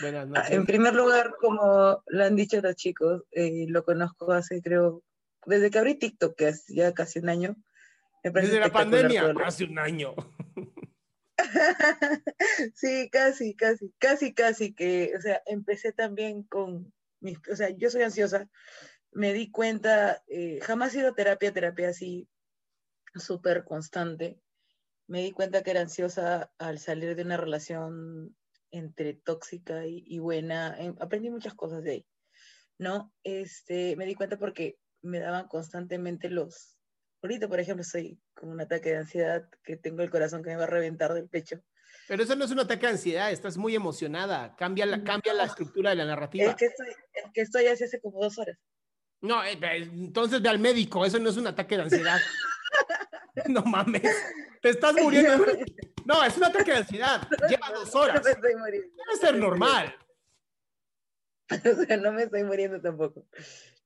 Buenas 0.00 0.24
Ah, 0.24 0.26
noches. 0.26 0.50
En 0.50 0.66
primer 0.66 0.94
lugar, 0.94 1.34
como 1.40 2.02
lo 2.06 2.24
han 2.24 2.36
dicho 2.36 2.60
los 2.60 2.76
chicos, 2.76 3.22
eh, 3.30 3.66
lo 3.68 3.84
conozco 3.84 4.32
hace, 4.32 4.60
creo, 4.62 5.02
desde 5.46 5.70
que 5.70 5.78
abrí 5.78 5.94
TikTok, 5.94 6.36
que 6.36 6.48
es 6.48 6.66
ya 6.68 6.92
casi 6.92 7.18
un 7.18 7.28
año. 7.28 7.56
Desde 8.22 8.60
la 8.60 8.70
pandemia, 8.70 9.32
hace 9.44 9.64
un 9.64 9.78
año. 9.78 10.14
sí, 12.74 13.08
casi, 13.10 13.54
casi, 13.54 13.92
casi, 13.98 14.34
casi 14.34 14.74
que, 14.74 15.12
o 15.16 15.20
sea, 15.20 15.40
empecé 15.46 15.92
también 15.92 16.42
con 16.42 16.92
mis, 17.20 17.38
o 17.50 17.56
sea, 17.56 17.70
yo 17.70 17.90
soy 17.90 18.02
ansiosa, 18.02 18.48
me 19.12 19.32
di 19.32 19.50
cuenta, 19.50 20.22
eh, 20.26 20.58
jamás 20.62 20.94
he 20.94 21.00
ido 21.00 21.10
a 21.10 21.14
terapia, 21.14 21.52
terapia 21.52 21.88
así 21.90 22.28
súper 23.14 23.64
constante, 23.64 24.40
me 25.06 25.22
di 25.22 25.32
cuenta 25.32 25.62
que 25.62 25.70
era 25.70 25.80
ansiosa 25.80 26.52
al 26.58 26.78
salir 26.78 27.16
de 27.16 27.22
una 27.22 27.36
relación 27.36 28.36
entre 28.70 29.14
tóxica 29.14 29.86
y, 29.86 30.04
y 30.06 30.18
buena, 30.18 30.76
em, 30.78 30.94
aprendí 31.00 31.30
muchas 31.30 31.54
cosas 31.54 31.82
de 31.82 31.90
ahí, 31.90 32.06
¿no? 32.78 33.12
Este, 33.22 33.96
me 33.96 34.06
di 34.06 34.14
cuenta 34.14 34.38
porque 34.38 34.78
me 35.02 35.18
daban 35.18 35.48
constantemente 35.48 36.28
los, 36.28 36.76
ahorita 37.22 37.48
por 37.48 37.60
ejemplo 37.60 37.82
estoy 37.82 38.20
con 38.34 38.50
un 38.50 38.60
ataque 38.60 38.90
de 38.90 38.98
ansiedad 38.98 39.48
que 39.64 39.76
tengo 39.76 40.02
el 40.02 40.10
corazón 40.10 40.42
que 40.42 40.50
me 40.50 40.56
va 40.56 40.64
a 40.64 40.68
reventar 40.68 41.14
del 41.14 41.28
pecho. 41.28 41.62
Pero 42.06 42.22
eso 42.22 42.36
no 42.36 42.44
es 42.44 42.50
un 42.50 42.60
ataque 42.60 42.86
de 42.86 42.92
ansiedad, 42.92 43.30
estás 43.30 43.56
muy 43.56 43.74
emocionada. 43.74 44.56
Cambia 44.56 44.86
la, 44.86 45.04
cambia 45.04 45.34
la 45.34 45.44
estructura 45.44 45.90
de 45.90 45.96
la 45.96 46.06
narrativa. 46.06 46.50
Es 46.50 46.56
que 46.56 46.66
estoy, 46.66 46.88
es 46.88 47.32
que 47.32 47.40
estoy 47.42 47.66
así 47.66 47.84
hace 47.84 48.00
como 48.00 48.20
dos 48.20 48.38
horas. 48.38 48.58
No, 49.20 49.44
eh, 49.44 49.58
entonces 49.60 50.40
ve 50.40 50.48
al 50.48 50.58
médico, 50.58 51.04
eso 51.04 51.18
no 51.18 51.30
es 51.30 51.36
un 51.36 51.46
ataque 51.46 51.76
de 51.76 51.82
ansiedad. 51.82 52.18
no 53.48 53.62
mames, 53.62 54.02
te 54.62 54.70
estás 54.70 54.94
muriendo. 54.94 55.44
No, 56.08 56.24
es 56.24 56.36
un 56.38 56.44
ataque 56.44 56.70
de 56.70 56.78
ansiedad. 56.78 57.20
Lleva 57.50 57.70
dos 57.70 57.94
No 57.94 58.00
horas. 58.00 58.24
me 58.24 58.30
estoy 58.30 58.56
muriendo. 58.56 58.88
Debe 58.96 59.20
ser 59.20 59.36
normal. 59.36 59.94
O 61.80 61.84
sea, 61.84 61.96
no 61.96 62.12
me 62.12 62.22
estoy 62.24 62.44
muriendo 62.44 62.80
tampoco. 62.80 63.26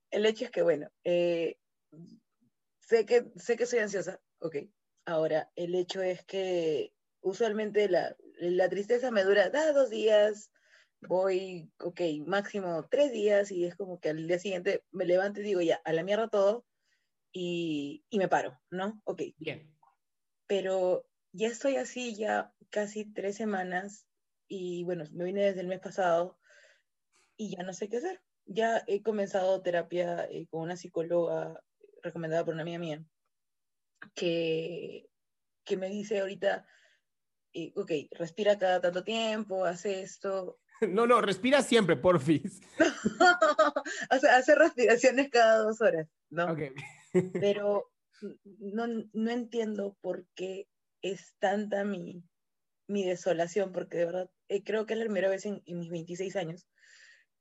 El 0.09 0.25
hecho 0.25 0.43
es 0.45 0.51
que, 0.51 0.61
bueno, 0.61 0.89
eh, 1.03 1.57
sé, 2.79 3.05
que, 3.05 3.31
sé 3.37 3.55
que 3.55 3.65
soy 3.65 3.79
ansiosa, 3.79 4.19
ok. 4.39 4.55
Ahora, 5.05 5.49
el 5.55 5.73
hecho 5.75 6.01
es 6.01 6.23
que 6.25 6.93
usualmente 7.21 7.87
la, 7.89 8.15
la 8.39 8.67
tristeza 8.69 9.11
me 9.11 9.23
dura 9.23 9.49
da 9.49 9.71
dos 9.71 9.89
días, 9.89 10.51
voy, 11.01 11.71
ok, 11.79 12.01
máximo 12.25 12.85
tres 12.89 13.11
días 13.13 13.49
y 13.51 13.65
es 13.65 13.75
como 13.77 13.99
que 13.99 14.09
al 14.09 14.27
día 14.27 14.39
siguiente 14.39 14.83
me 14.91 15.05
levanto 15.05 15.39
y 15.39 15.43
digo 15.43 15.61
ya, 15.61 15.81
a 15.85 15.93
la 15.93 16.03
mierda 16.03 16.27
todo 16.29 16.65
y, 17.31 18.03
y 18.09 18.17
me 18.17 18.27
paro, 18.27 18.59
¿no? 18.71 19.01
Ok, 19.05 19.21
Bien. 19.37 19.73
pero 20.47 21.05
ya 21.33 21.47
estoy 21.49 21.75
así 21.75 22.15
ya 22.15 22.53
casi 22.69 23.05
tres 23.05 23.35
semanas 23.35 24.07
y 24.47 24.83
bueno, 24.83 25.05
me 25.11 25.25
vine 25.25 25.43
desde 25.43 25.61
el 25.61 25.67
mes 25.67 25.79
pasado 25.79 26.39
y 27.35 27.55
ya 27.55 27.63
no 27.63 27.73
sé 27.73 27.89
qué 27.89 27.97
hacer. 27.97 28.21
Ya 28.45 28.83
he 28.87 29.01
comenzado 29.01 29.61
terapia 29.61 30.25
eh, 30.29 30.47
con 30.47 30.61
una 30.61 30.77
psicóloga 30.77 31.61
recomendada 32.01 32.45
por 32.45 32.53
una 32.53 32.63
amiga 32.63 32.79
mía 32.79 33.03
que, 34.13 35.09
que 35.63 35.77
me 35.77 35.89
dice 35.89 36.19
ahorita, 36.19 36.65
eh, 37.53 37.73
ok, 37.75 37.91
respira 38.11 38.57
cada 38.57 38.81
tanto 38.81 39.03
tiempo, 39.03 39.65
hace 39.65 40.01
esto, 40.01 40.59
No, 40.89 41.07
no, 41.07 41.21
respira 41.21 41.61
siempre, 41.61 41.95
porfis. 41.95 42.61
o 44.11 44.19
sea, 44.19 44.37
hace 44.37 44.55
respiraciones 44.55 45.29
cada 45.29 45.57
dos 45.59 45.81
horas, 45.81 46.07
¿no? 46.29 46.51
Ok. 46.51 46.61
pero 47.33 47.91
no, 48.59 48.87
no 48.87 49.31
entiendo 49.31 49.97
por 50.01 50.25
qué 50.35 50.67
es 51.03 51.35
tanta 51.37 51.83
mi, 51.83 52.23
mi 52.87 53.05
desolación, 53.05 53.71
porque 53.71 53.97
de 53.97 54.05
verdad 54.05 54.31
eh, 54.47 54.63
creo 54.63 54.87
que 54.87 54.93
es 54.93 54.99
la 54.99 55.05
primera 55.05 55.29
vez 55.29 55.45
en, 55.45 55.61
en 55.65 55.77
mis 55.77 55.91
26 55.91 56.35
años 56.35 56.67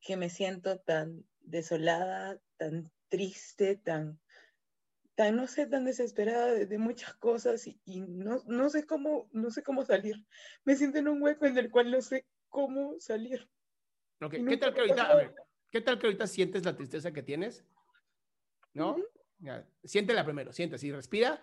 que 0.00 0.16
me 0.16 0.28
siento 0.28 0.80
tan 0.80 1.24
desolada, 1.40 2.38
tan 2.58 2.90
triste, 3.08 3.76
tan, 3.76 4.20
tan 5.14 5.36
no 5.36 5.46
sé, 5.46 5.66
tan 5.66 5.84
desesperada 5.84 6.52
de, 6.52 6.66
de 6.66 6.78
muchas 6.78 7.14
cosas 7.14 7.66
y, 7.66 7.80
y 7.84 8.00
no, 8.00 8.42
no, 8.46 8.68
sé 8.68 8.84
cómo, 8.84 9.28
no 9.32 9.50
sé 9.50 9.62
cómo 9.62 9.84
salir. 9.84 10.16
Me 10.64 10.76
siento 10.76 10.98
en 10.98 11.08
un 11.08 11.22
hueco 11.22 11.46
en 11.46 11.56
el 11.56 11.70
cual 11.70 11.90
no 11.90 12.02
sé 12.02 12.26
cómo 12.48 12.98
salir. 12.98 13.48
Ok, 14.20 14.34
Y 14.34 14.44
¿Qué 14.44 14.56
tal 14.56 14.74
que 14.74 14.80
ahorita, 14.80 15.02
a 15.02 15.06
pasado. 15.06 15.18
ver, 15.18 15.34
qué 15.70 15.80
tal 15.80 15.98
que 15.98 16.06
ahorita 16.06 16.26
sientes 16.26 16.64
la 16.64 16.76
tristeza 16.76 17.12
que 17.12 17.22
tienes? 17.22 17.64
¿No? 18.74 18.96
Ya, 19.38 19.66
Siéntela 19.84 20.24
primero, 20.24 20.52
siente 20.52 20.76
así, 20.76 20.90
respira. 20.90 21.42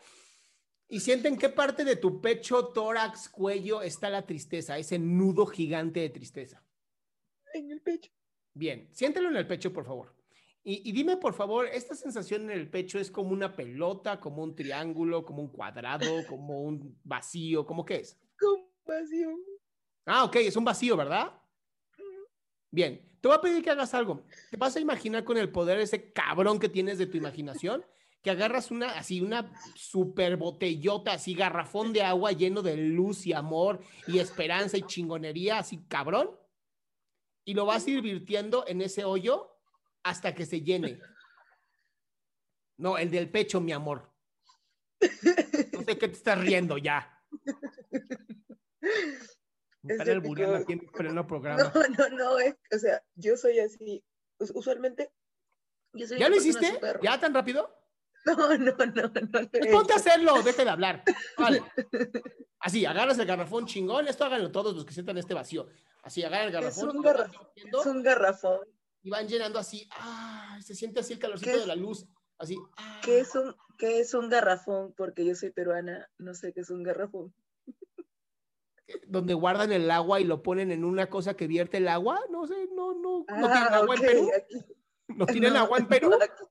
Y 0.91 0.99
siente 1.01 1.27
en 1.27 1.37
qué 1.37 1.49
parte 1.49 1.85
de 1.85 1.95
tu 1.95 2.19
pecho, 2.19 2.69
tórax, 2.69 3.29
cuello 3.29 3.83
está 3.83 4.09
la 4.09 4.25
tristeza, 4.25 4.77
ese 4.79 4.97
nudo 4.97 5.45
gigante 5.45 5.99
de 5.99 6.09
tristeza. 6.09 6.63
En 7.53 7.69
el 7.69 7.79
pecho. 7.81 8.11
Bien, 8.55 8.89
siéntelo 8.91 9.29
en 9.29 9.35
el 9.35 9.45
pecho, 9.45 9.71
por 9.71 9.85
favor. 9.85 10.15
Y, 10.63 10.89
y 10.89 10.91
dime, 10.91 11.17
por 11.17 11.35
favor, 11.35 11.67
¿esta 11.67 11.95
sensación 11.95 12.49
en 12.49 12.57
el 12.57 12.69
pecho 12.69 12.97
es 12.97 13.11
como 13.11 13.29
una 13.29 13.55
pelota, 13.55 14.19
como 14.19 14.43
un 14.43 14.55
triángulo, 14.55 15.23
como 15.23 15.43
un 15.43 15.49
cuadrado, 15.49 16.25
como 16.27 16.63
un 16.63 16.99
vacío? 17.03 17.67
¿Cómo 17.67 17.85
qué 17.85 17.97
es? 17.97 18.19
Compasión. 18.37 19.39
Ah, 20.05 20.23
ok, 20.23 20.37
es 20.37 20.55
un 20.55 20.65
vacío, 20.65 20.97
¿verdad? 20.97 21.39
Bien, 22.71 22.99
te 23.21 23.27
voy 23.27 23.37
a 23.37 23.41
pedir 23.41 23.63
que 23.63 23.69
hagas 23.69 23.93
algo. 23.93 24.23
Te 24.49 24.57
vas 24.57 24.75
a 24.75 24.79
imaginar 24.79 25.23
con 25.23 25.37
el 25.37 25.51
poder 25.51 25.79
ese 25.79 26.11
cabrón 26.11 26.59
que 26.59 26.69
tienes 26.69 26.97
de 26.97 27.05
tu 27.05 27.15
imaginación, 27.15 27.85
que 28.21 28.31
agarras 28.31 28.69
una, 28.71 28.97
así, 28.97 29.21
una 29.21 29.51
super 29.75 30.35
botellota, 30.35 31.13
así, 31.13 31.33
garrafón 31.33 31.93
de 31.93 32.03
agua 32.03 32.31
lleno 32.33 32.61
de 32.61 32.75
luz 32.75 33.25
y 33.25 33.33
amor 33.33 33.79
y 34.07 34.19
esperanza 34.19 34.77
y 34.77 34.81
chingonería, 34.83 35.59
así, 35.59 35.85
cabrón, 35.87 36.37
y 37.45 37.53
lo 37.53 37.65
vas 37.65 37.87
a 37.87 37.89
ir 37.89 38.01
virtiendo 38.01 38.65
en 38.67 38.81
ese 38.81 39.05
hoyo 39.05 39.55
hasta 40.03 40.35
que 40.35 40.45
se 40.45 40.61
llene. 40.61 40.99
No, 42.77 42.97
el 42.97 43.09
del 43.09 43.29
pecho, 43.29 43.59
mi 43.61 43.71
amor. 43.71 44.11
No 45.01 45.83
sé 45.83 45.97
qué 45.97 46.07
te 46.07 46.13
estás 46.13 46.37
riendo 46.39 46.77
ya. 46.77 47.21
Pico- 50.21 50.55
aquí 50.55 50.73
en 50.73 50.79
pleno 50.91 51.25
programa. 51.27 51.71
No, 51.73 51.87
no, 51.97 52.09
no, 52.17 52.39
es, 52.39 52.55
o 52.73 52.77
sea, 52.77 53.01
yo 53.15 53.37
soy 53.37 53.59
así, 53.59 54.03
us- 54.39 54.51
usualmente, 54.53 55.11
yo 55.93 56.05
soy 56.07 56.19
¿Ya 56.19 56.27
lo 56.29 56.35
hiciste? 56.35 56.79
¿Ya 57.01 57.19
tan 57.19 57.33
rápido? 57.33 57.78
No, 58.37 58.57
no, 58.57 58.73
no, 58.85 59.03
no. 59.03 59.49
Pues 59.49 59.67
ponte 59.71 59.93
a 59.93 59.97
hacerlo, 59.97 60.41
deje 60.43 60.63
de 60.63 60.69
hablar. 60.69 61.03
Vale. 61.37 61.63
Así, 62.59 62.85
agarras 62.85 63.17
el 63.19 63.25
garrafón 63.25 63.65
chingón. 63.65 64.07
Esto 64.07 64.25
háganlo 64.25 64.51
todos 64.51 64.75
los 64.75 64.85
que 64.85 64.93
sientan 64.93 65.17
este 65.17 65.33
vacío. 65.33 65.67
Así, 66.03 66.23
agarran 66.23 66.49
el 66.49 66.55
Es 66.55 66.61
garrafón. 66.61 66.89
un 66.89 66.95
y 66.95 66.97
van 66.97 67.03
garrafón. 67.15 67.47
Es 67.55 67.85
un 67.85 68.03
garrafón. 68.03 68.59
Y 69.01 69.09
van 69.09 69.27
llenando 69.27 69.59
así. 69.59 69.87
Ah, 69.91 70.57
se 70.61 70.75
siente 70.75 70.99
así 70.99 71.13
el 71.13 71.19
calorcito 71.19 71.51
¿Qué 71.51 71.55
de 71.57 71.61
es? 71.63 71.67
la 71.67 71.75
luz. 71.75 72.05
Así. 72.37 72.57
ah. 72.77 73.01
¿Qué 73.03 73.19
es 73.19 73.33
un, 73.35 73.55
qué 73.77 73.99
es 74.01 74.13
un 74.13 74.29
garrafón? 74.29 74.93
Porque 74.97 75.25
yo 75.25 75.35
soy 75.35 75.51
peruana, 75.51 76.09
no 76.17 76.33
sé 76.33 76.51
qué 76.53 76.61
es 76.61 76.69
un 76.69 76.83
garrafón. 76.83 77.33
Donde 79.07 79.35
guardan 79.35 79.71
el 79.71 79.89
agua 79.91 80.19
y 80.19 80.23
lo 80.23 80.41
ponen 80.41 80.71
en 80.71 80.83
una 80.83 81.09
cosa 81.09 81.35
que 81.35 81.47
vierte 81.47 81.77
el 81.77 81.87
agua. 81.87 82.19
No 82.31 82.47
sé, 82.47 82.55
no, 82.75 82.93
no. 82.93 83.19
¿No 83.19 83.47
Ah, 83.47 83.51
tienen 83.53 83.73
agua 83.73 83.95
en 83.95 84.01
Perú? 84.01 84.31
¿No 85.09 85.25
tienen 85.27 85.53
no, 85.53 85.59
agua 85.59 85.77
en 85.77 85.83
no, 85.83 85.89
Perú? 85.89 86.11
aquí- 86.19 86.43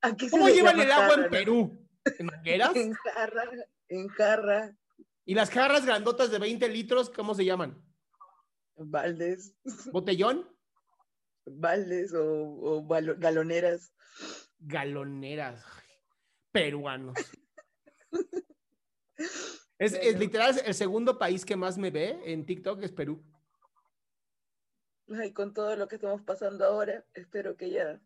aquí 0.00 0.28
¿Cómo 0.28 0.48
le 0.48 0.54
llevan 0.54 0.80
el 0.80 0.90
agua 0.90 1.08
jarra, 1.10 1.24
en. 1.24 1.30
Perú? 1.30 1.88
¿En 2.18 2.26
mangueras? 2.26 2.76
En 2.76 2.92
jarra, 2.92 3.42
en 3.88 4.08
jarra, 4.08 4.76
¿Y 5.24 5.34
las 5.34 5.50
jarras 5.50 5.86
grandotas 5.86 6.30
de 6.30 6.38
20 6.38 6.68
litros, 6.68 7.10
cómo 7.10 7.34
se 7.34 7.44
llaman? 7.44 7.80
baldes, 8.76 9.54
¿Botellón? 9.92 10.48
baldes 11.46 12.12
o, 12.14 12.86
galoneras. 13.18 13.92
Galoneras. 14.58 15.64
Peruanos. 16.52 17.14
Es, 19.78 20.18
literal 20.18 20.60
el 20.64 20.74
segundo 20.74 21.18
país 21.18 21.44
que 21.44 21.56
más 21.56 21.78
me 21.78 21.90
ve 21.90 22.20
en 22.24 22.44
TikTok 22.44 22.82
es 22.82 22.92
Perú. 22.92 23.24
Ay, 25.08 25.32
con 25.32 25.54
todo 25.54 25.74
lo 25.76 25.88
que 25.88 25.94
estamos 25.94 26.20
pasando 26.22 26.66
ahora, 26.66 27.06
espero 27.14 27.56
que 27.56 27.70
ya 27.70 28.00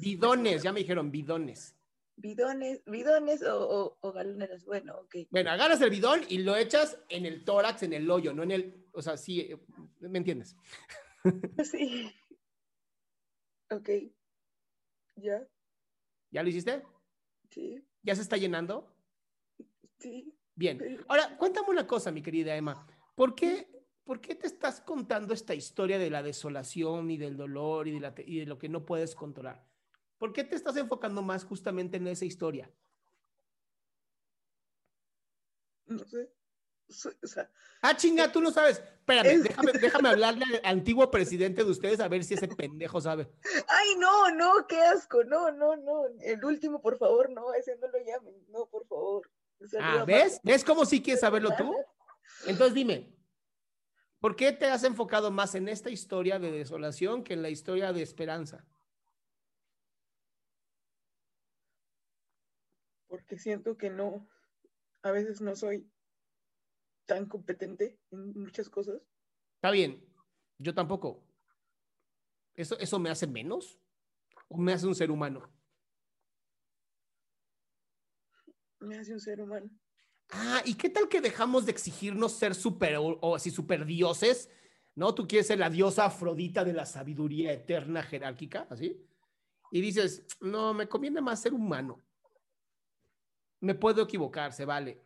Bidones, 0.00 0.62
ya 0.62 0.72
me 0.72 0.80
dijeron 0.80 1.10
bidones. 1.10 1.76
Bidones, 2.16 2.82
bidones 2.84 3.42
o, 3.42 3.58
o- 3.68 3.98
o 4.00 4.12
galoneras. 4.12 4.64
Bueno, 4.66 4.98
ok. 4.98 5.16
Bueno, 5.30 5.50
agarras 5.50 5.80
el 5.80 5.90
bidón 5.90 6.20
y 6.28 6.38
lo 6.38 6.54
echas 6.56 6.98
en 7.08 7.24
el 7.24 7.44
tórax, 7.44 7.82
en 7.82 7.94
el 7.94 8.10
hoyo, 8.10 8.32
no 8.34 8.42
en 8.42 8.50
el. 8.50 8.86
O 8.92 9.00
sea, 9.00 9.16
sí, 9.16 9.50
¿me 10.00 10.18
entiendes? 10.18 10.56
Sí. 11.64 12.10
Ok. 13.70 13.88
¿Ya? 15.16 15.46
¿Ya 16.30 16.42
lo 16.42 16.48
hiciste? 16.48 16.82
Sí, 17.50 17.82
¿Ya 18.02 18.14
se 18.14 18.22
está 18.22 18.36
llenando? 18.36 18.94
sí. 19.98 20.34
Bien. 20.54 20.78
Ahora, 21.08 21.36
cuéntame 21.38 21.68
una 21.70 21.86
cosa, 21.86 22.10
mi 22.10 22.20
querida 22.22 22.54
Emma. 22.54 22.86
¿Por 23.14 23.34
qué, 23.34 23.66
por 24.10 24.20
qué 24.20 24.34
te 24.34 24.48
estás 24.48 24.80
contando 24.80 25.32
esta 25.32 25.54
historia 25.54 25.96
de 25.96 26.10
la 26.10 26.20
desolación 26.20 27.12
y 27.12 27.16
del 27.16 27.36
dolor 27.36 27.86
y 27.86 27.92
de, 27.92 28.00
la 28.00 28.12
te- 28.12 28.24
y 28.28 28.40
de 28.40 28.46
lo 28.46 28.58
que 28.58 28.68
no 28.68 28.84
puedes 28.84 29.14
controlar? 29.14 29.64
¿Por 30.18 30.32
qué 30.32 30.42
te 30.42 30.56
estás 30.56 30.76
enfocando 30.76 31.22
más 31.22 31.44
justamente 31.44 31.96
en 31.98 32.08
esa 32.08 32.24
historia? 32.24 32.68
No 35.86 36.04
sé. 36.04 36.28
So- 36.88 37.12
O 37.22 37.26
sea, 37.28 37.48
Ah, 37.82 37.96
chinga, 37.96 38.32
tú 38.32 38.40
no 38.40 38.50
sabes. 38.50 38.78
Espérame, 38.78 39.26
Es- 39.30 39.42
déjame, 39.44 39.72
déjame 39.80 40.08
hablarle 40.08 40.44
al 40.44 40.60
antiguo 40.64 41.08
presidente 41.08 41.62
de 41.62 41.70
ustedes 41.70 42.00
a 42.00 42.08
ver 42.08 42.24
si 42.24 42.34
ese 42.34 42.48
pendejo 42.48 43.00
sabe. 43.00 43.30
ay, 43.68 43.94
no, 43.96 44.32
no, 44.34 44.66
qué 44.66 44.80
asco. 44.80 45.22
No, 45.22 45.52
no, 45.52 45.76
no. 45.76 46.02
El 46.20 46.44
último, 46.44 46.82
por 46.82 46.98
favor, 46.98 47.30
no, 47.30 47.54
ese 47.54 47.76
no 47.76 47.86
lo 47.86 47.98
llamen. 48.04 48.34
No, 48.48 48.66
por 48.66 48.88
favor. 48.88 49.30
Ah, 49.80 50.02
¿ves? 50.04 50.40
¿Ves 50.42 50.64
cómo 50.64 50.84
sí 50.84 51.00
quieres 51.00 51.20
saberlo 51.20 51.50
tú? 51.56 51.76
Entonces 52.46 52.74
dime, 52.74 53.14
¿por 54.20 54.36
qué 54.36 54.52
te 54.52 54.66
has 54.66 54.84
enfocado 54.84 55.30
más 55.30 55.54
en 55.54 55.68
esta 55.68 55.90
historia 55.90 56.38
de 56.38 56.52
desolación 56.52 57.24
que 57.24 57.32
en 57.32 57.42
la 57.42 57.50
historia 57.50 57.92
de 57.92 58.02
esperanza? 58.02 58.64
Porque 63.08 63.38
siento 63.38 63.76
que 63.76 63.90
no, 63.90 64.28
a 65.02 65.10
veces 65.10 65.40
no 65.40 65.56
soy 65.56 65.90
tan 67.06 67.26
competente 67.26 67.98
en 68.12 68.32
muchas 68.38 68.68
cosas. 68.68 69.02
Está 69.56 69.72
bien, 69.72 70.06
yo 70.58 70.74
tampoco. 70.74 71.26
¿Eso, 72.54 72.78
¿Eso 72.78 72.98
me 72.98 73.10
hace 73.10 73.26
menos? 73.26 73.80
¿O 74.48 74.58
me 74.58 74.72
hace 74.72 74.86
un 74.86 74.94
ser 74.94 75.10
humano? 75.10 75.50
Me 78.80 78.98
hace 78.98 79.12
un 79.12 79.20
ser 79.20 79.40
humano. 79.40 79.70
Ah, 80.32 80.62
¿y 80.64 80.74
qué 80.74 80.88
tal 80.88 81.08
que 81.08 81.20
dejamos 81.20 81.66
de 81.66 81.72
exigirnos 81.72 82.32
ser 82.32 82.54
super 82.54 82.96
o, 82.98 83.34
así 83.34 83.50
super 83.50 83.84
dioses? 83.84 84.48
¿No? 84.94 85.14
Tú 85.14 85.26
quieres 85.26 85.46
ser 85.46 85.58
la 85.58 85.70
diosa 85.70 86.04
Afrodita 86.04 86.64
de 86.64 86.72
la 86.72 86.86
sabiduría 86.86 87.52
eterna 87.52 88.02
jerárquica, 88.02 88.66
así. 88.70 89.04
Y 89.72 89.80
dices, 89.80 90.26
no, 90.40 90.74
me 90.74 90.88
conviene 90.88 91.20
más 91.20 91.42
ser 91.42 91.54
humano. 91.54 92.02
Me 93.60 93.74
puedo 93.74 94.02
equivocar, 94.02 94.52
se 94.52 94.64
vale. 94.64 95.02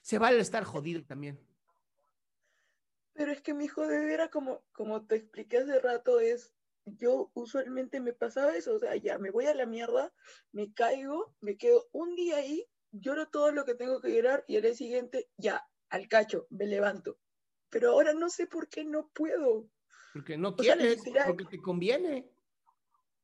Se 0.00 0.18
vale 0.18 0.40
estar 0.40 0.64
jodido 0.64 1.04
también. 1.04 1.38
Pero 3.12 3.32
es 3.32 3.42
que 3.42 3.54
mi 3.54 3.64
hijo 3.66 3.86
de 3.86 4.12
era 4.12 4.30
como, 4.30 4.62
como 4.72 5.06
te 5.06 5.16
expliqué 5.16 5.58
hace 5.58 5.78
rato, 5.80 6.20
es, 6.20 6.54
yo 6.84 7.30
usualmente 7.34 8.00
me 8.00 8.12
pasaba 8.12 8.56
eso, 8.56 8.74
o 8.74 8.78
sea, 8.78 8.96
ya 8.96 9.18
me 9.18 9.30
voy 9.30 9.46
a 9.46 9.54
la 9.54 9.66
mierda, 9.66 10.12
me 10.52 10.72
caigo, 10.72 11.34
me 11.40 11.56
quedo 11.56 11.88
un 11.92 12.14
día 12.14 12.36
ahí, 12.36 12.66
lloro 12.92 13.28
todo 13.28 13.52
lo 13.52 13.64
que 13.64 13.74
tengo 13.74 14.00
que 14.00 14.14
llorar 14.14 14.44
y 14.48 14.56
al 14.56 14.62
día 14.62 14.74
siguiente, 14.74 15.30
ya, 15.36 15.66
al 15.88 16.08
cacho, 16.08 16.46
me 16.50 16.66
levanto. 16.66 17.18
Pero 17.68 17.90
ahora 17.90 18.14
no 18.14 18.28
sé 18.28 18.46
por 18.46 18.68
qué 18.68 18.84
no 18.84 19.08
puedo. 19.14 19.68
Porque 20.12 20.36
no 20.36 20.50
O 20.50 20.62
sea, 20.62 20.76
quieres, 20.76 21.02
porque 21.26 21.44
te 21.44 21.60
conviene. 21.60 22.30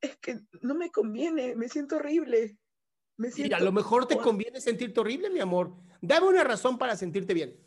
Es 0.00 0.16
que 0.18 0.40
no 0.62 0.74
me 0.74 0.90
conviene, 0.90 1.56
me 1.56 1.68
siento 1.68 1.96
horrible. 1.96 2.58
Me 3.16 3.30
siento 3.30 3.56
a 3.56 3.60
lo 3.60 3.72
mejor 3.72 4.06
te 4.06 4.18
conviene 4.18 4.60
sentirte 4.60 5.00
horrible, 5.00 5.30
mi 5.30 5.40
amor. 5.40 5.74
Dame 6.00 6.28
una 6.28 6.44
razón 6.44 6.78
para 6.78 6.94
sentirte 6.96 7.34
bien. 7.34 7.58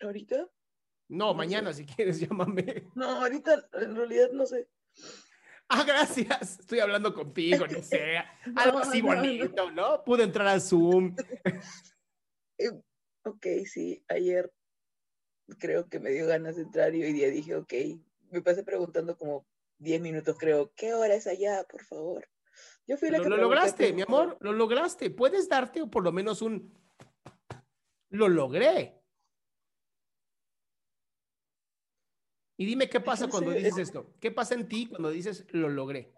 ¿Ahorita? 0.00 0.36
No, 1.08 1.28
No 1.28 1.34
mañana 1.34 1.72
si 1.72 1.86
quieres, 1.86 2.20
llámame. 2.20 2.90
No, 2.94 3.06
ahorita 3.22 3.68
en 3.72 3.96
realidad 3.96 4.30
no 4.32 4.46
sé. 4.46 4.68
Ah, 5.68 5.84
gracias. 5.84 6.60
Estoy 6.60 6.80
hablando 6.80 7.14
contigo, 7.14 7.66
no 7.70 7.82
sé. 7.82 8.18
Algo 8.56 8.78
así 8.78 9.00
bonito, 9.00 9.70
¿no? 9.70 10.04
Pude 10.04 10.24
entrar 10.24 10.46
al 10.46 10.60
Zoom. 10.60 11.14
Ok, 13.24 13.46
sí, 13.66 14.04
ayer 14.08 14.52
creo 15.58 15.88
que 15.88 15.98
me 15.98 16.10
dio 16.10 16.26
ganas 16.26 16.56
de 16.56 16.62
entrar 16.62 16.94
y 16.94 17.02
hoy 17.02 17.12
día 17.12 17.28
dije, 17.28 17.56
ok, 17.56 17.72
me 18.30 18.42
pasé 18.42 18.62
preguntando 18.64 19.16
como 19.16 19.46
10 19.78 20.00
minutos, 20.00 20.36
creo, 20.38 20.72
¿qué 20.74 20.94
hora 20.94 21.14
es 21.14 21.26
allá, 21.26 21.64
por 21.64 21.84
favor? 21.84 22.28
Yo 22.86 22.96
fui 22.96 23.10
la 23.10 23.18
Lo, 23.18 23.24
que 23.24 23.30
lo 23.30 23.36
lograste, 23.36 23.92
mi 23.92 24.02
amor, 24.02 24.36
lo 24.40 24.52
lograste. 24.52 25.10
Puedes 25.10 25.48
darte 25.48 25.82
o 25.82 25.90
por 25.90 26.04
lo 26.04 26.12
menos 26.12 26.42
un... 26.42 26.72
Lo 28.10 28.28
logré. 28.28 29.02
Y 32.56 32.66
dime 32.66 32.88
qué 32.88 33.00
pasa 33.00 33.28
cuando 33.28 33.50
dices 33.50 33.72
es- 33.78 33.88
esto. 33.88 34.14
¿Qué 34.20 34.30
pasa 34.30 34.54
en 34.54 34.68
ti 34.68 34.86
cuando 34.86 35.10
dices 35.10 35.46
lo 35.50 35.68
logré? 35.68 36.12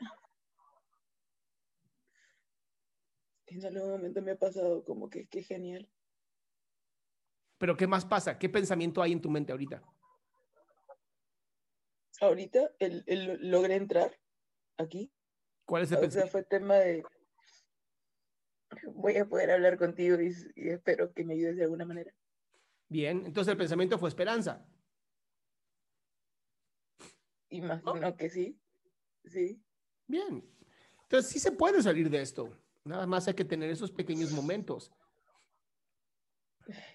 En 3.46 3.64
algún 3.64 3.90
momento 3.90 4.20
me 4.22 4.32
ha 4.32 4.36
pasado 4.38 4.84
como 4.84 5.08
que 5.08 5.26
qué 5.28 5.42
genial. 5.42 5.88
Pero 7.58 7.76
¿qué 7.76 7.86
más 7.86 8.04
pasa? 8.04 8.38
¿Qué 8.38 8.48
pensamiento 8.48 9.00
hay 9.00 9.12
en 9.12 9.20
tu 9.22 9.30
mente 9.30 9.52
ahorita? 9.52 9.82
Ahorita 12.20 12.70
el, 12.78 13.02
el- 13.06 13.50
logré 13.50 13.76
entrar 13.76 14.18
aquí, 14.76 15.12
¿Cuál 15.64 15.84
es 15.84 15.90
el 15.90 15.96
o 15.96 16.00
sea, 16.00 16.08
pensamiento? 16.08 16.32
fue 16.32 16.42
tema 16.44 16.74
de 16.76 17.02
voy 18.94 19.16
a 19.16 19.26
poder 19.26 19.50
hablar 19.50 19.78
contigo 19.78 20.20
y, 20.20 20.34
y 20.54 20.68
espero 20.68 21.12
que 21.12 21.24
me 21.24 21.34
ayudes 21.34 21.56
de 21.56 21.64
alguna 21.64 21.86
manera. 21.86 22.12
Bien, 22.88 23.24
entonces 23.26 23.52
el 23.52 23.58
pensamiento 23.58 23.98
fue 23.98 24.08
esperanza. 24.08 24.66
Imagino 27.48 28.16
que 28.16 28.28
sí, 28.28 28.60
sí. 29.24 29.62
Bien. 30.06 30.44
Entonces 31.02 31.30
sí 31.30 31.38
se 31.38 31.52
puede 31.52 31.82
salir 31.82 32.10
de 32.10 32.20
esto. 32.20 32.56
Nada 32.84 33.06
más 33.06 33.26
hay 33.28 33.34
que 33.34 33.44
tener 33.44 33.70
esos 33.70 33.90
pequeños 33.92 34.32
momentos. 34.32 34.92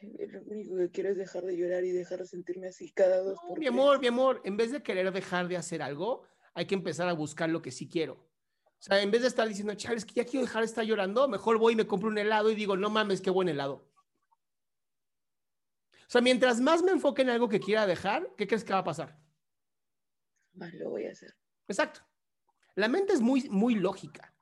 Lo 0.01 0.41
único 0.53 0.75
que 0.77 0.89
quiero 0.91 1.09
es 1.09 1.17
dejar 1.17 1.43
de 1.43 1.55
llorar 1.55 1.83
y 1.85 1.91
dejar 1.91 2.19
de 2.19 2.25
sentirme 2.25 2.67
así 2.67 2.91
cada 2.91 3.21
dos 3.21 3.37
No, 3.41 3.47
por 3.49 3.59
mi 3.59 3.65
tres. 3.65 3.73
amor, 3.73 3.99
mi 3.99 4.07
amor, 4.07 4.41
en 4.43 4.57
vez 4.57 4.71
de 4.71 4.83
querer 4.83 5.11
dejar 5.13 5.47
de 5.47 5.55
hacer 5.57 5.81
algo, 5.81 6.23
hay 6.53 6.65
que 6.65 6.75
empezar 6.75 7.07
a 7.07 7.13
buscar 7.13 7.49
lo 7.49 7.61
que 7.61 7.71
sí 7.71 7.87
quiero. 7.87 8.13
O 8.13 8.83
sea, 8.83 9.01
en 9.01 9.11
vez 9.11 9.21
de 9.21 9.27
estar 9.27 9.47
diciendo, 9.47 9.73
chale, 9.75 9.97
es 9.97 10.05
que 10.05 10.15
ya 10.15 10.25
quiero 10.25 10.45
dejar 10.45 10.63
de 10.63 10.65
estar 10.65 10.83
llorando, 10.83 11.27
mejor 11.27 11.57
voy 11.57 11.73
y 11.73 11.75
me 11.75 11.87
compro 11.87 12.09
un 12.09 12.17
helado 12.17 12.49
y 12.49 12.55
digo, 12.55 12.75
no 12.75 12.89
mames, 12.89 13.21
qué 13.21 13.29
buen 13.29 13.47
helado. 13.47 13.87
O 15.93 16.09
sea, 16.11 16.19
mientras 16.19 16.59
más 16.59 16.83
me 16.83 16.91
enfoque 16.91 17.21
en 17.21 17.29
algo 17.29 17.47
que 17.47 17.59
quiera 17.61 17.87
dejar, 17.87 18.35
¿qué 18.37 18.47
crees 18.47 18.65
que 18.65 18.73
va 18.73 18.79
a 18.79 18.83
pasar? 18.83 19.17
Más 20.53 20.73
lo 20.73 20.89
voy 20.89 21.05
a 21.05 21.11
hacer. 21.11 21.33
Exacto. 21.67 22.01
La 22.75 22.87
mente 22.87 23.13
es 23.13 23.21
muy, 23.21 23.49
muy 23.49 23.75
lógica. 23.75 24.33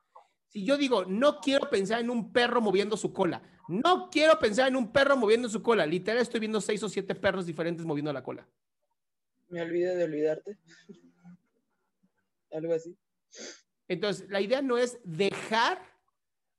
Si 0.48 0.66
yo 0.66 0.78
digo, 0.78 1.06
no 1.06 1.40
quiero 1.40 1.70
pensar 1.70 2.00
en 2.00 2.10
un 2.10 2.32
perro 2.32 2.62
moviendo 2.62 2.98
su 2.98 3.14
cola, 3.14 3.42
no 3.68 4.10
quiero 4.10 4.40
pensar 4.40 4.68
en 4.68 4.76
un 4.76 4.92
perro 4.92 5.16
moviendo 5.16 5.48
su 5.48 5.62
cola, 5.62 5.86
literal 5.86 6.22
estoy 6.22 6.40
viendo 6.40 6.60
seis 6.60 6.82
o 6.82 6.90
siete 6.90 7.14
perros 7.14 7.46
diferentes 7.46 7.86
moviendo 7.86 8.12
la 8.12 8.24
cola. 8.24 8.48
Me 9.50 9.62
olvido 9.62 9.96
de 9.96 10.04
olvidarte. 10.04 10.58
algo 12.52 12.74
así. 12.74 12.98
Entonces, 13.88 14.30
la 14.30 14.42
idea 14.42 14.62
no 14.62 14.78
es 14.78 15.00
dejar 15.04 15.80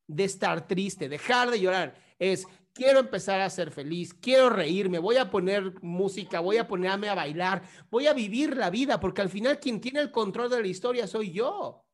de 0.07 0.25
estar 0.25 0.67
triste, 0.67 1.09
dejar 1.09 1.51
de 1.51 1.61
llorar, 1.61 1.95
es 2.19 2.47
quiero 2.73 3.01
empezar 3.01 3.41
a 3.41 3.51
ser 3.51 3.71
feliz, 3.71 4.15
quiero 4.15 4.51
reírme, 4.51 4.99
voy 4.99 5.17
a 5.17 5.31
poner 5.31 5.83
música, 5.83 6.41
voy 6.41 6.57
a 6.59 6.67
ponerme 6.69 7.09
a 7.09 7.15
bailar, 7.15 7.63
voy 7.91 8.07
a 8.07 8.15
vivir 8.15 8.57
la 8.57 8.71
vida, 8.71 9.01
porque 9.01 9.23
al 9.23 9.29
final 9.29 9.61
quien 9.61 9.81
tiene 9.81 10.01
el 10.01 10.11
control 10.11 10.51
de 10.51 10.61
la 10.63 10.69
historia 10.69 11.07
soy 11.07 11.33
yo. 11.33 11.85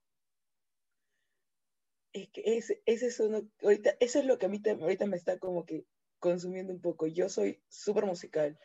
Es 2.12 2.28
que 2.30 2.42
ese, 2.44 2.82
ese 2.86 3.08
es 3.08 3.20
uno, 3.20 3.42
ahorita, 3.62 3.96
eso 4.00 4.18
es 4.18 4.24
lo 4.24 4.38
que 4.38 4.46
a 4.46 4.48
mí 4.48 4.60
te- 4.60 4.70
ahorita 4.70 5.06
me 5.06 5.16
está 5.16 5.38
como 5.38 5.66
que 5.66 5.84
consumiendo 6.18 6.72
un 6.72 6.80
poco. 6.80 7.06
Yo 7.06 7.28
soy 7.28 7.60
súper 7.68 8.06
musical, 8.06 8.58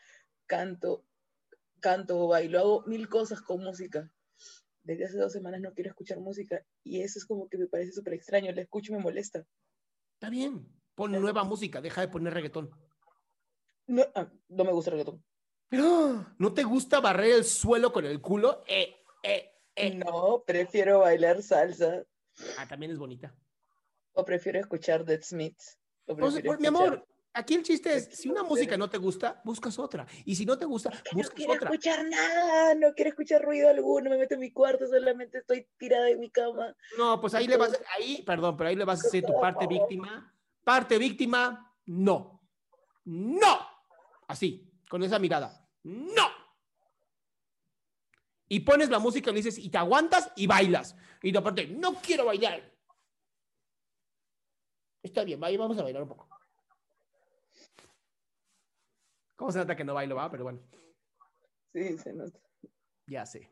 canto, 0.48 1.04
canto, 1.82 2.28
bailo, 2.28 2.60
hago 2.60 2.84
mil 2.88 3.10
cosas 3.10 3.42
con 3.42 3.62
música. 3.62 4.10
Desde 4.84 5.06
hace 5.06 5.18
dos 5.18 5.34
semanas 5.34 5.62
no 5.62 5.74
quiero 5.74 5.90
escuchar 5.90 6.20
música 6.20 6.66
y 6.84 7.02
eso 7.02 7.20
es 7.20 7.26
como 7.26 7.50
que 7.50 7.58
me 7.58 7.68
parece 7.68 7.92
súper 7.92 8.14
extraño. 8.14 8.52
La 8.54 8.62
escucho 8.62 8.94
y 8.94 8.96
me 8.96 9.02
molesta. 9.04 9.46
Está 10.14 10.30
bien, 10.30 10.66
pon 10.96 11.12
nueva 11.12 11.44
música, 11.44 11.82
deja 11.82 12.02
de 12.02 12.08
poner 12.08 12.34
reggaetón. 12.34 12.70
No, 13.88 14.04
ah, 14.16 14.28
no 14.50 14.64
me 14.64 14.72
gusta 14.72 14.92
el 14.92 14.98
reggaetón. 14.98 15.24
¿No 16.38 16.54
te 16.54 16.64
gusta 16.64 17.00
barrer 17.00 17.32
el 17.36 17.46
suelo 17.46 17.94
con 17.94 18.06
el 18.06 18.20
culo? 18.22 18.64
Eh, 18.68 18.96
eh, 19.24 19.52
eh. 19.76 19.96
No, 19.96 20.44
prefiero 20.46 21.00
bailar 21.00 21.42
salsa 21.42 22.04
Ah, 22.58 22.68
también 22.68 22.92
es 22.92 22.98
bonita. 22.98 23.34
o 24.14 24.26
prefiero 24.26 24.60
escuchar 24.60 25.06
Dead 25.06 25.22
Smiths. 25.22 25.78
o 26.08 26.16
Pues, 26.16 26.44
mi 26.60 26.68
amor, 26.68 27.06
aquí 27.34 27.54
el 27.56 27.64
chiste 27.64 27.94
es, 27.96 28.06
si 28.18 28.28
una 28.30 28.42
no, 28.42 28.50
música 28.50 28.76
no 28.78 28.90
te 28.90 28.98
gusta, 28.98 29.42
buscas 29.46 29.80
otra. 29.80 30.06
Y 30.26 30.36
si 30.36 30.46
no 30.46 30.58
te 30.58 30.66
gusta, 30.66 30.90
que 30.92 31.12
no 31.14 31.18
buscas 31.20 31.36
quiero 31.36 31.54
otra. 31.54 31.70
escuchar 31.70 32.06
nada, 32.06 32.76
no 32.76 32.94
quiero 32.94 33.10
escuchar 33.10 33.42
ruido 33.42 33.70
alguno, 33.70 34.10
me 34.10 34.18
meto 34.18 34.34
en 34.34 34.42
mi 34.42 34.52
cuarto, 34.52 34.86
solamente 34.88 35.38
estoy 35.40 35.68
tirada 35.78 36.10
en 36.10 36.20
mi 36.20 36.30
cama. 36.30 36.76
No, 36.98 37.20
pues 37.22 37.34
ahí 37.34 37.48
le 37.48 37.56
vas, 37.58 37.80
ahí, 37.98 38.24
perdón, 38.24 38.58
pero 38.58 38.70
ahí 38.70 38.76
le 38.76 38.84
vas 38.86 39.04
a 39.04 39.08
hacer 39.08 39.24
tu 39.26 39.40
parte 39.40 39.68
víctima. 39.68 40.34
Parte 40.64 40.98
víctima, 40.98 41.74
no. 41.86 42.42
No. 43.06 43.60
Así, 44.28 44.72
con 44.90 45.04
esa 45.04 45.20
mirada. 45.20 45.68
No. 45.84 46.28
Y 48.48 48.60
pones 48.62 48.90
la 48.90 49.00
música 49.00 49.30
y 49.30 49.34
le 49.34 49.38
dices, 49.42 49.58
y 49.58 49.70
te 49.70 49.78
aguantas 49.78 50.32
y 50.36 50.46
bailas. 50.46 50.96
Y 51.24 51.32
de 51.32 51.38
aparte, 51.40 51.68
no 51.68 51.96
quiero 51.96 52.26
bailar. 52.26 52.70
Está 55.02 55.24
bien, 55.24 55.44
ahí 55.44 55.58
vamos 55.58 55.78
a 55.80 55.84
bailar 55.84 56.04
un 56.04 56.10
poco. 56.10 56.28
¿Cómo 59.36 59.52
se 59.52 59.58
nota 59.60 59.76
que 59.76 59.84
no 59.84 59.94
bailo, 59.94 60.16
va? 60.16 60.30
Pero 60.30 60.44
bueno, 60.44 60.60
Sí, 61.74 61.98
se 61.98 62.14
nota. 62.14 62.38
ya 63.08 63.26
sé. 63.26 63.50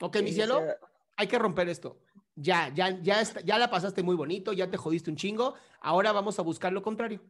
Ok, 0.00 0.16
mi 0.22 0.28
Sí, 0.30 0.34
cielo. 0.36 0.58
sea, 0.60 0.76
hay 1.16 1.28
que 1.28 1.38
romper 1.38 1.68
esto. 1.68 2.00
Ya, 2.40 2.68
ya, 2.72 2.90
ya, 3.02 3.20
está- 3.20 3.40
ya 3.40 3.58
la 3.58 3.68
pasaste 3.68 4.04
muy 4.04 4.14
bonito, 4.14 4.52
ya 4.52 4.70
te 4.70 4.76
jodiste 4.76 5.10
un 5.10 5.16
chingo. 5.16 5.54
Ahora 5.80 6.12
vamos 6.12 6.38
a 6.38 6.42
buscar 6.42 6.72
lo 6.72 6.82
contrario. 6.82 7.20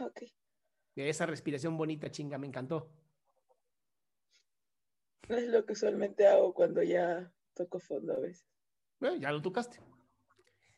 ok. 0.00 0.22
Esa 0.94 1.26
respiración 1.26 1.76
bonita, 1.76 2.10
chinga, 2.12 2.38
me 2.38 2.46
encantó. 2.46 2.88
Es 5.28 5.48
lo 5.48 5.64
que 5.66 5.72
usualmente 5.72 6.28
hago 6.28 6.54
cuando 6.54 6.80
ya 6.82 7.32
toco 7.54 7.80
fondo 7.80 8.12
a 8.12 8.20
veces. 8.20 8.46
Bueno, 9.00 9.16
ya 9.16 9.32
lo 9.32 9.42
tocaste. 9.42 9.80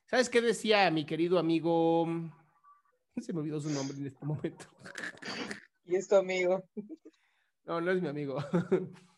¿Sabes 0.06 0.30
qué 0.30 0.40
decía 0.40 0.90
mi 0.90 1.04
querido 1.04 1.38
amigo? 1.38 2.06
Se 3.18 3.34
me 3.34 3.40
olvidó 3.40 3.60
su 3.60 3.68
nombre 3.68 3.98
en 3.98 4.06
este 4.06 4.24
momento. 4.24 4.66
Y 5.84 5.96
es 5.96 6.08
tu 6.08 6.16
amigo. 6.16 6.64
No, 7.64 7.80
no 7.82 7.90
es 7.90 8.00
mi 8.00 8.08
amigo. 8.08 8.38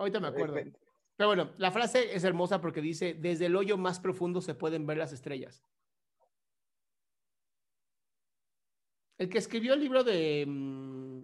Ahorita 0.00 0.18
me 0.18 0.28
acuerdo. 0.28 0.54
Pero 0.54 1.28
bueno, 1.28 1.52
la 1.58 1.70
frase 1.70 2.14
es 2.14 2.24
hermosa 2.24 2.58
porque 2.62 2.80
dice, 2.80 3.12
desde 3.12 3.44
el 3.46 3.54
hoyo 3.54 3.76
más 3.76 4.00
profundo 4.00 4.40
se 4.40 4.54
pueden 4.54 4.86
ver 4.86 4.96
las 4.96 5.12
estrellas. 5.12 5.62
El 9.18 9.28
que 9.28 9.36
escribió 9.36 9.74
el 9.74 9.80
libro 9.80 10.02
de 10.02 10.46
mm, 10.48 11.22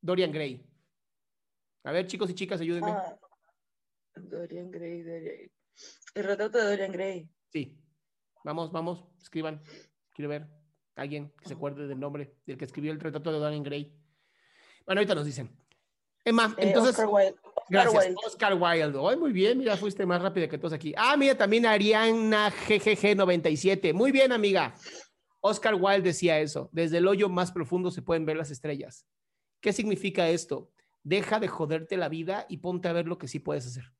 Dorian 0.00 0.30
Gray. 0.30 0.64
A 1.82 1.90
ver, 1.90 2.06
chicos 2.06 2.30
y 2.30 2.34
chicas, 2.34 2.60
ayúdenme. 2.60 2.92
Ah, 2.92 3.18
Dorian 4.14 4.70
Gray, 4.70 5.02
Dorian- 5.02 5.50
El 6.14 6.24
retrato 6.24 6.58
de 6.58 6.64
Dorian 6.64 6.92
Gray. 6.92 7.28
Sí. 7.52 7.76
Vamos, 8.44 8.70
vamos, 8.70 9.08
escriban. 9.20 9.60
Quiero 10.14 10.28
ver 10.28 10.42
a 10.94 11.02
alguien 11.02 11.32
que 11.32 11.48
se 11.48 11.54
acuerde 11.54 11.88
del 11.88 11.98
nombre 11.98 12.36
del 12.46 12.56
que 12.56 12.64
escribió 12.64 12.92
el 12.92 13.00
retrato 13.00 13.32
de 13.32 13.40
Dorian 13.40 13.64
Gray. 13.64 13.92
Bueno, 14.84 15.00
ahorita 15.00 15.16
nos 15.16 15.26
dicen. 15.26 15.50
Emma, 16.24 16.54
Eh, 16.58 16.68
entonces... 16.68 16.90
Oscar 16.96 17.08
Wilde. 17.08 17.36
Oscar 17.68 17.82
Gracias, 17.84 18.04
Wilde. 18.06 18.20
Oscar 18.26 18.54
Wilde. 18.54 18.98
Ay, 19.10 19.16
muy 19.16 19.32
bien, 19.32 19.58
mira, 19.58 19.76
fuiste 19.76 20.06
más 20.06 20.22
rápida 20.22 20.48
que 20.48 20.56
todos 20.58 20.72
aquí. 20.72 20.94
Ah, 20.96 21.16
mira, 21.16 21.36
también 21.36 21.66
Ariana 21.66 22.50
GGG97. 22.50 23.92
Muy 23.92 24.12
bien, 24.12 24.30
amiga. 24.32 24.74
Oscar 25.40 25.74
Wilde 25.74 26.02
decía 26.02 26.38
eso. 26.40 26.68
Desde 26.72 26.98
el 26.98 27.06
hoyo 27.08 27.28
más 27.28 27.50
profundo 27.52 27.90
se 27.90 28.02
pueden 28.02 28.24
ver 28.24 28.36
las 28.36 28.50
estrellas. 28.50 29.06
¿Qué 29.60 29.72
significa 29.72 30.28
esto? 30.28 30.70
Deja 31.02 31.40
de 31.40 31.48
joderte 31.48 31.96
la 31.96 32.08
vida 32.08 32.46
y 32.48 32.58
ponte 32.58 32.88
a 32.88 32.92
ver 32.92 33.06
lo 33.06 33.18
que 33.18 33.28
sí 33.28 33.38
puedes 33.40 33.66
hacer. 33.66 33.92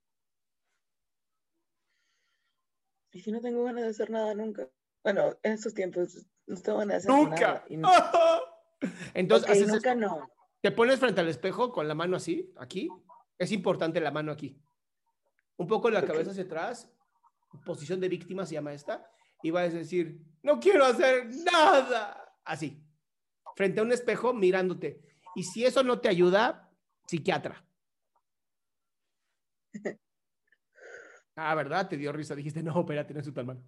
Y 3.13 3.21
si 3.21 3.33
no 3.33 3.41
tengo 3.41 3.65
ganas 3.65 3.85
de 3.85 3.91
hacer 3.91 4.11
nada 4.11 4.35
nunca. 4.35 4.69
Bueno, 5.03 5.37
en 5.43 5.53
estos 5.53 5.73
tiempos 5.75 6.27
no 6.47 6.61
tengo 6.61 6.79
ganas 6.79 7.05
de 7.05 7.13
hacer 7.13 7.25
Nunca. 7.25 7.41
nada. 7.41 7.65
y 7.69 7.77
no- 7.79 7.89
Entonces, 9.15 9.49
Ok, 9.49 9.55
haces 9.57 9.69
nunca 9.69 9.93
esto. 9.93 10.01
no. 10.07 10.31
te 10.61 10.71
pones 10.73 10.99
frente 10.99 11.21
al 11.21 11.29
espejo 11.29 11.73
con 11.73 11.87
la 11.89 11.95
mano 11.95 12.17
así, 12.17 12.53
aquí. 12.59 12.89
Es 13.39 13.53
importante 13.53 14.01
la 14.01 14.11
mano 14.11 14.33
aquí. 14.33 14.61
Un 15.57 15.67
poco 15.67 15.91
la 15.91 16.05
cabeza 16.05 16.31
hacia 16.31 16.45
atrás. 16.45 16.91
Posición 17.65 18.01
de 18.01 18.09
víctima 18.09 18.47
se 18.47 18.55
llama 18.55 18.73
esta. 18.73 19.11
Y 19.43 19.51
vas 19.51 19.73
a 19.75 19.79
decir, 19.79 20.21
no 20.43 20.59
quiero 20.59 20.85
hacer 20.85 21.29
nada. 21.53 22.35
Así. 22.45 22.83
Frente 23.55 23.81
a 23.81 23.83
un 23.83 23.93
espejo 23.93 24.33
mirándote. 24.33 25.01
Y 25.35 25.45
si 25.45 25.65
eso 25.65 25.83
no 25.83 26.01
te 26.01 26.09
ayuda, 26.09 26.71
psiquiatra. 27.07 27.65
Ah, 31.39 31.55
¿verdad? 31.55 31.87
Te 31.87 31.99
dio 31.99 32.13
risa. 32.13 32.35
Dijiste, 32.35 32.63
no, 32.63 32.81
espérate, 32.81 33.13
no 33.13 33.21
es 33.21 33.35
tan 33.35 33.45
mal. 33.45 33.63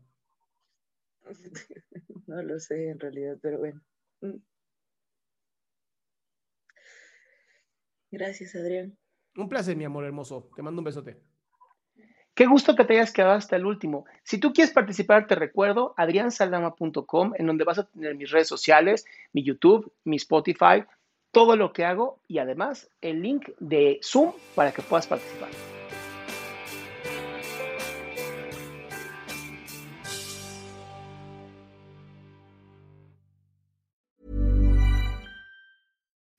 No 2.27 2.43
lo 2.43 2.59
sé 2.59 2.89
en 2.89 2.99
realidad, 2.99 3.37
pero 3.43 3.59
bueno. 3.59 3.83
Mm. 4.23 4.39
Gracias, 8.11 8.55
Adrián. 8.55 8.97
Un 9.37 9.49
placer, 9.49 9.77
mi 9.77 9.85
amor 9.85 10.05
hermoso. 10.05 10.51
Te 10.55 10.63
mando 10.63 10.81
un 10.81 10.85
besote. 10.85 11.21
Qué 12.35 12.47
gusto 12.47 12.77
que 12.77 12.85
te 12.85 12.95
hayas 12.95 13.13
quedado 13.13 13.35
hasta 13.35 13.57
el 13.57 13.67
último. 13.67 14.05
Si 14.23 14.39
tú 14.39 14.53
quieres 14.53 14.73
participar, 14.73 15.27
te 15.27 15.35
recuerdo 15.35 15.93
adriansaldama.com, 15.97 17.33
en 17.37 17.47
donde 17.47 17.65
vas 17.65 17.81
a 17.81 17.89
tener 17.89 18.15
mis 18.15 18.31
redes 18.31 18.47
sociales, 18.47 19.05
mi 19.33 19.43
YouTube, 19.43 19.93
mi 20.05 20.17
Spotify, 20.17 20.85
todo 21.33 21.57
lo 21.57 21.73
que 21.73 21.85
hago 21.85 22.21
y 22.29 22.39
además 22.39 22.91
el 23.01 23.23
link 23.23 23.49
de 23.59 23.99
Zoom 24.03 24.33
para 24.55 24.73
que 24.73 24.83
puedas 24.83 25.07
participar. 25.07 25.51